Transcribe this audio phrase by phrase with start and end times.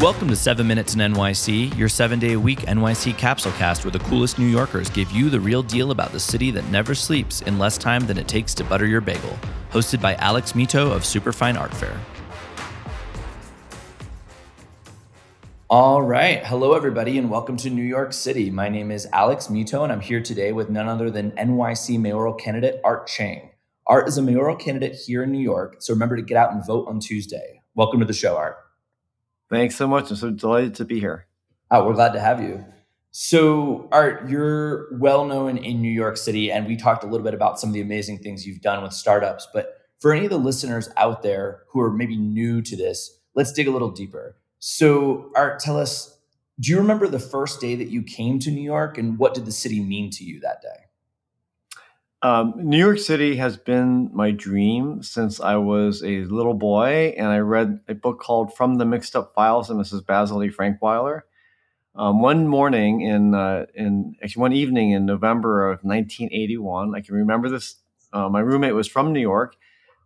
[0.00, 3.92] Welcome to 7 Minutes in NYC, your seven day a week NYC capsule cast where
[3.92, 7.42] the coolest New Yorkers give you the real deal about the city that never sleeps
[7.42, 9.38] in less time than it takes to butter your bagel.
[9.70, 11.96] Hosted by Alex Mitow of Superfine Art Fair.
[15.70, 16.44] All right.
[16.44, 18.50] Hello, everybody, and welcome to New York City.
[18.50, 22.34] My name is Alex Mitow, and I'm here today with none other than NYC mayoral
[22.34, 23.50] candidate Art Chang.
[23.86, 26.66] Art is a mayoral candidate here in New York, so remember to get out and
[26.66, 27.62] vote on Tuesday.
[27.76, 28.56] Welcome to the show, Art.
[29.54, 30.10] Thanks so much.
[30.10, 31.26] I'm so delighted to be here.
[31.70, 32.64] Oh, we're glad to have you.
[33.12, 37.34] So, Art, you're well known in New York City, and we talked a little bit
[37.34, 39.46] about some of the amazing things you've done with startups.
[39.54, 43.52] But for any of the listeners out there who are maybe new to this, let's
[43.52, 44.36] dig a little deeper.
[44.58, 46.18] So, Art, tell us
[46.60, 49.44] do you remember the first day that you came to New York, and what did
[49.44, 50.84] the city mean to you that day?
[52.24, 57.26] Um, New York City has been my dream since I was a little boy, and
[57.26, 60.06] I read a book called From the Mixed Up Files of Mrs.
[60.06, 60.48] Basil E.
[60.48, 61.20] Frankweiler.
[61.94, 67.14] Um, one morning in, uh, in actually one evening in November of 1981, I can
[67.14, 67.76] remember this.
[68.10, 69.56] Uh, my roommate was from New York,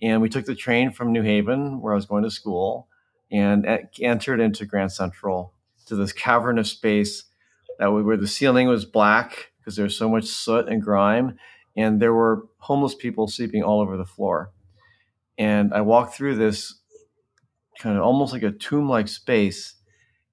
[0.00, 2.86] and we took the train from New Haven, where I was going to school,
[3.32, 3.66] and
[4.00, 5.52] entered into Grand Central
[5.86, 7.24] to this cavernous space
[7.80, 11.36] that where the ceiling was black because there was so much soot and grime
[11.76, 14.52] and there were homeless people sleeping all over the floor.
[15.38, 16.74] And I walked through this
[17.78, 19.74] kind of almost like a tomb like space,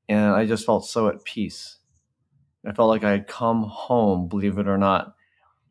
[0.08, 1.78] and I just felt so at peace.
[2.66, 5.16] I felt like I had come home, believe it or not.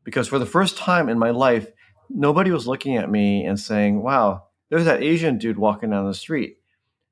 [0.02, 1.68] Because for the first time in my life,
[2.08, 6.14] nobody was looking at me and saying, Wow, there's that Asian dude walking down the
[6.14, 6.56] street.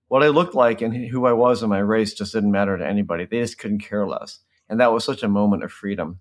[0.08, 2.86] What I looked like and who I was and my race just didn't matter to
[2.86, 3.26] anybody.
[3.26, 4.40] They just couldn't care less.
[4.68, 6.20] And that was such a moment of freedom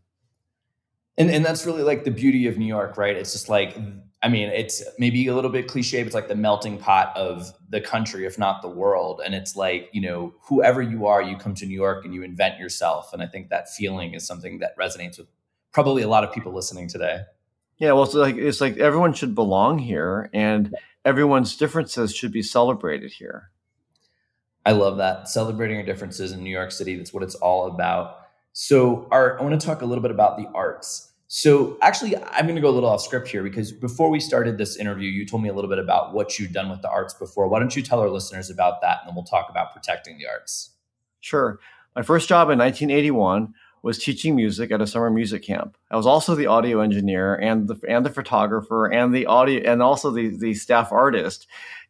[1.17, 3.15] and and that's really like the beauty of New York, right?
[3.15, 3.77] It's just like
[4.23, 7.53] I mean, it's maybe a little bit cliche, but it's like the melting pot of
[7.69, 9.21] the country, if not the world.
[9.23, 12.23] And it's like, you know, whoever you are, you come to New York and you
[12.23, 13.13] invent yourself.
[13.13, 15.27] And I think that feeling is something that resonates with
[15.71, 17.21] probably a lot of people listening today.
[17.77, 20.75] Yeah, well, it's like it's like everyone should belong here, and
[21.05, 23.51] everyone's differences should be celebrated here.
[24.65, 26.97] I love that celebrating your differences in New York City.
[26.97, 28.26] That's what it's all about.
[28.59, 31.11] So, I want to talk a little bit about the arts.
[31.27, 34.57] So, actually, I'm going to go a little off script here because before we started
[34.57, 37.13] this interview, you told me a little bit about what you've done with the arts
[37.13, 37.47] before.
[37.49, 40.25] Why don't you tell our listeners about that and then we'll talk about protecting the
[40.25, 40.71] arts?
[41.19, 41.59] Sure.
[41.95, 43.53] My first job in 1981
[43.83, 45.77] was teaching music at a summer music camp.
[45.91, 49.83] I was also the audio engineer and the and the photographer and the audio and
[49.83, 51.45] also the the staff artist.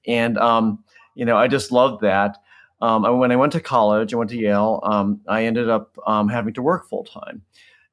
[0.05, 0.83] And um,
[1.15, 2.39] you know, I just loved that.
[2.81, 4.79] Um, when I went to college, I went to Yale.
[4.83, 7.41] Um, I ended up um, having to work full time.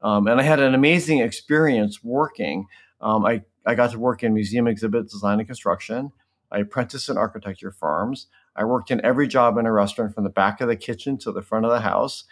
[0.03, 2.67] Um, and I had an amazing experience working.
[3.01, 6.13] Um, I, I got to work in museum exhibit design and construction.
[6.53, 8.27] I apprenticed in architecture firms.
[8.55, 11.33] I worked in every job in a restaurant from the back of the kitchen to
[11.33, 12.25] the front of the house.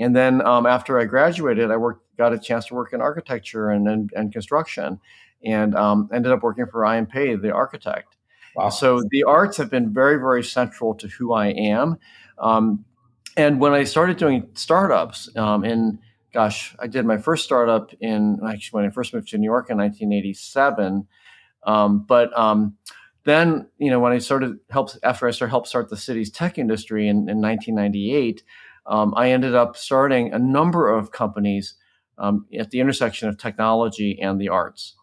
[0.00, 3.70] And then um, after I graduated, I worked, got a chance to work in architecture
[3.70, 5.00] and, and, and construction
[5.44, 5.74] and
[6.12, 7.06] ended up working for I.M.
[7.06, 8.16] Pei, the architect.
[8.54, 8.68] Wow.
[8.68, 11.98] So the arts have been very, very central to who I am.
[12.38, 12.84] Um,
[13.36, 15.64] and when I started doing startups um,
[16.32, 19.70] gosh, I did my first startup in actually when I first moved to New York
[19.70, 21.06] in 1987.
[21.64, 22.76] Um, but um,
[23.24, 26.58] then, you know, when I started helped after I started help start the city's tech
[26.58, 28.42] industry in, in 1998,
[28.86, 31.74] um, I ended up starting a number of companies
[32.18, 34.96] um, at the intersection of technology and the arts.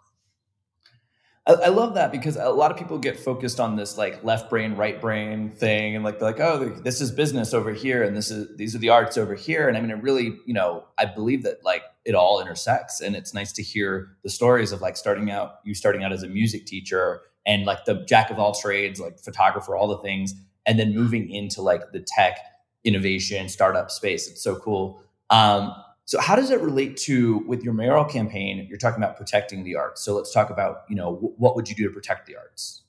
[1.47, 4.49] I, I, love that because a lot of people get focused on this like left
[4.49, 8.15] brain, right brain thing, and like they're like, oh, this is business over here, and
[8.15, 9.67] this is these are the arts over here.
[9.67, 13.15] And I mean, it really, you know, I believe that like it all intersects, and
[13.15, 16.27] it's nice to hear the stories of like starting out, you starting out as a
[16.27, 20.35] music teacher, and like the jack of all trades, like photographer, all the things,
[20.65, 22.37] and then moving into like the tech
[22.83, 24.29] innovation startup space.
[24.29, 25.03] It's so cool.
[25.29, 25.73] Um,
[26.09, 28.65] so how does it relate to with your mayoral campaign?
[28.67, 30.01] You're talking about protecting the arts.
[30.01, 32.81] So let's talk about you know what would you do to protect the arts?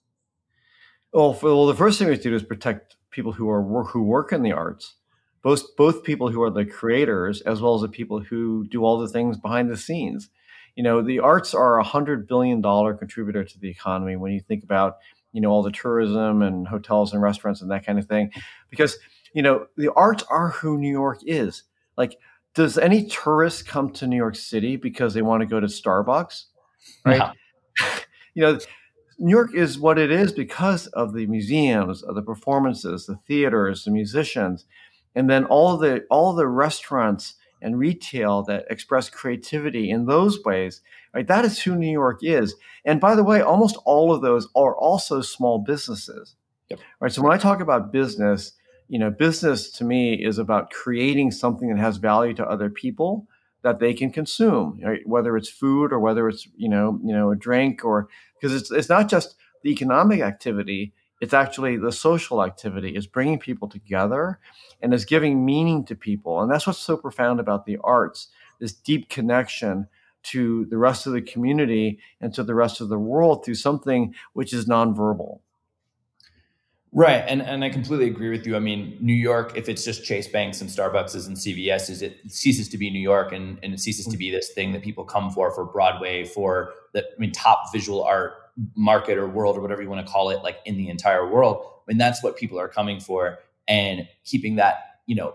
[1.12, 4.32] Well, for, well, the first thing we do is protect people who are who work
[4.32, 4.94] in the arts,
[5.42, 8.98] both both people who are the creators as well as the people who do all
[8.98, 10.30] the things behind the scenes.
[10.74, 14.40] You know, the arts are a hundred billion dollar contributor to the economy when you
[14.40, 14.96] think about
[15.32, 18.32] you know all the tourism and hotels and restaurants and that kind of thing,
[18.70, 18.96] because
[19.34, 21.64] you know the arts are who New York is.
[21.98, 22.16] Like
[22.54, 26.44] does any tourist come to New York City because they want to go to Starbucks?
[27.04, 27.32] Right.
[28.34, 28.58] you know,
[29.18, 33.84] New York is what it is because of the museums, of the performances, the theaters,
[33.84, 34.64] the musicians,
[35.14, 40.80] and then all the all the restaurants and retail that express creativity in those ways.
[41.14, 41.26] Right.
[41.26, 42.54] That is who New York is.
[42.84, 46.36] And by the way, almost all of those are also small businesses.
[46.70, 46.80] Yep.
[47.00, 47.12] Right.
[47.12, 48.52] So when I talk about business,
[48.90, 53.28] you know, business to me is about creating something that has value to other people
[53.62, 55.06] that they can consume, right?
[55.06, 58.70] whether it's food or whether it's you know you know a drink or because it's
[58.72, 64.38] it's not just the economic activity it's actually the social activity is bringing people together
[64.80, 68.28] and is giving meaning to people and that's what's so profound about the arts
[68.58, 69.86] this deep connection
[70.22, 74.14] to the rest of the community and to the rest of the world through something
[74.32, 75.40] which is nonverbal
[76.92, 78.56] Right, and and I completely agree with you.
[78.56, 82.68] I mean, New York, if it's just Chase Banks and Starbucks and CVS's, it ceases
[82.70, 85.30] to be New York, and, and it ceases to be this thing that people come
[85.30, 88.32] for for Broadway, for the I mean, top visual art
[88.74, 91.64] market or world or whatever you want to call it, like in the entire world.
[91.64, 93.38] I mean, that's what people are coming for,
[93.68, 95.34] and keeping that, you know,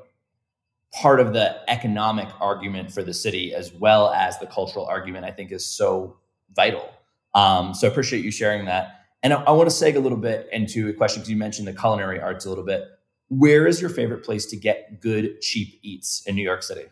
[0.92, 5.32] part of the economic argument for the city as well as the cultural argument, I
[5.32, 6.18] think, is so
[6.54, 6.90] vital.
[7.34, 9.05] Um, so I appreciate you sharing that.
[9.26, 11.68] And I, I want to seg a little bit into a question because you mentioned
[11.68, 12.84] the culinary arts a little bit.
[13.30, 16.84] Where is your favorite place to get good, cheap eats in New York City?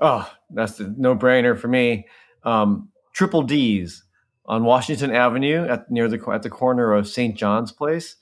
[0.00, 2.08] Oh, that's the no brainer for me.
[2.42, 4.02] Um, Triple D's
[4.44, 7.36] on Washington Avenue at near the at the corner of St.
[7.36, 8.16] John's Place.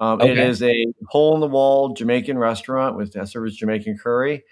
[0.00, 0.32] Um, okay.
[0.32, 4.42] It is a hole in the wall Jamaican restaurant with that serves Jamaican curry.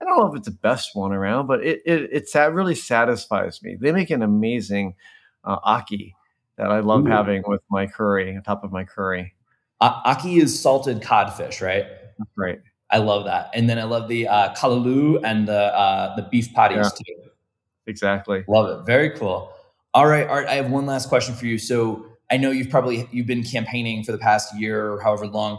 [0.00, 3.60] I don't know if it's the best one around, but it it that really satisfies
[3.60, 3.76] me.
[3.80, 4.94] They make an amazing
[5.42, 6.12] uh, ackee
[6.58, 7.10] that I love Ooh.
[7.10, 9.34] having with my curry on top of my curry.
[9.80, 11.86] A- ackee is salted codfish, right?
[12.18, 12.60] That's right.
[12.90, 16.52] I love that, and then I love the uh, callaloo and the uh, the beef
[16.52, 16.90] patties yeah.
[16.90, 17.30] too.
[17.86, 18.44] Exactly.
[18.48, 18.86] Love it.
[18.86, 19.52] Very cool.
[19.94, 20.46] All right, Art.
[20.46, 21.58] I have one last question for you.
[21.58, 25.58] So I know you've probably you've been campaigning for the past year or however long.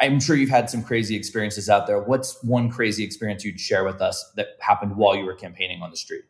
[0.00, 2.00] I'm sure you've had some crazy experiences out there.
[2.00, 5.90] What's one crazy experience you'd share with us that happened while you were campaigning on
[5.90, 6.24] the street?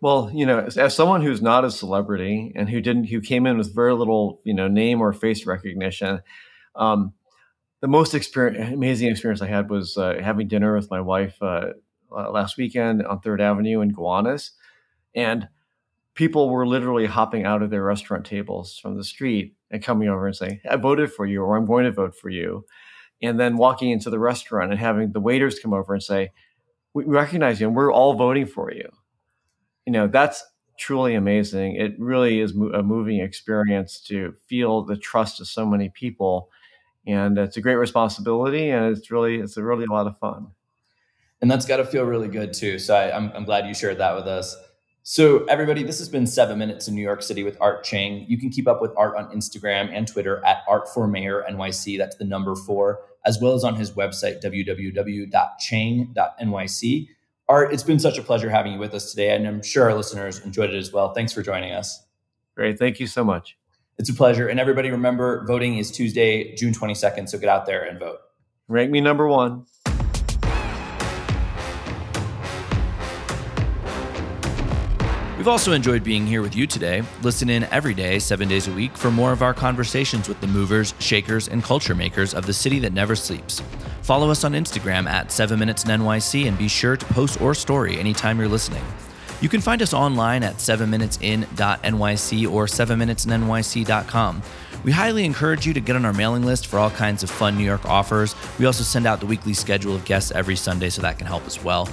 [0.00, 3.46] Well, you know, as, as, someone who's not a celebrity and who didn't, who came
[3.46, 6.20] in with very little, you know, name or face recognition,
[6.74, 7.14] um,
[7.80, 11.72] the most experience, amazing experience I had was uh, having dinner with my wife uh,
[12.10, 14.52] last weekend on Third Avenue in Gowanus,
[15.14, 15.48] and
[16.14, 20.26] people were literally hopping out of their restaurant tables from the street and coming over
[20.26, 22.64] and saying, "I voted for you," or "I'm going to vote for you,"
[23.22, 26.30] and then walking into the restaurant and having the waiters come over and say,
[26.94, 28.88] "We recognize you, and we're all voting for you."
[29.86, 30.44] You know that's
[30.78, 31.76] truly amazing.
[31.76, 36.50] It really is a moving experience to feel the trust of so many people
[37.06, 40.48] and it's a great responsibility and it's really it's a really a lot of fun.
[41.40, 43.98] And that's got to feel really good too so I, I'm, I'm glad you shared
[43.98, 44.56] that with us.
[45.02, 48.26] So everybody this has been seven minutes in new york city with art chang.
[48.28, 51.96] You can keep up with art on instagram and twitter at art for mayor nyc
[51.96, 55.26] that's the number four as well as on his website www.chang.nyc
[57.48, 59.94] Art, it's been such a pleasure having you with us today, and I'm sure our
[59.94, 61.14] listeners enjoyed it as well.
[61.14, 62.04] Thanks for joining us.
[62.56, 62.76] Great.
[62.76, 63.56] Thank you so much.
[63.98, 64.48] It's a pleasure.
[64.48, 67.28] And everybody remember, voting is Tuesday, June 22nd.
[67.28, 68.18] So get out there and vote.
[68.66, 69.64] Rank me number one.
[75.36, 77.04] We've also enjoyed being here with you today.
[77.22, 80.48] Listen in every day, seven days a week, for more of our conversations with the
[80.48, 83.62] movers, shakers, and culture makers of the city that never sleeps.
[84.06, 87.56] Follow us on Instagram at 7 Minutes in NYC and be sure to post or
[87.56, 88.84] story anytime you're listening.
[89.40, 94.42] You can find us online at 7minutesin.nyc or 7minutesnyc.com.
[94.84, 97.58] We highly encourage you to get on our mailing list for all kinds of fun
[97.58, 98.36] New York offers.
[98.60, 101.44] We also send out the weekly schedule of guests every Sunday, so that can help
[101.44, 101.88] as well.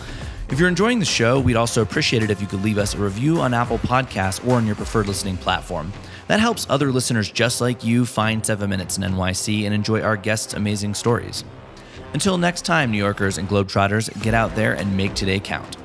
[0.49, 2.99] If you're enjoying the show, we'd also appreciate it if you could leave us a
[2.99, 5.91] review on Apple Podcasts or on your preferred listening platform.
[6.27, 10.15] That helps other listeners just like you find 7 Minutes in NYC and enjoy our
[10.15, 11.43] guests' amazing stories.
[12.13, 15.77] Until next time, New Yorkers and Globetrotters, get out there and make today count.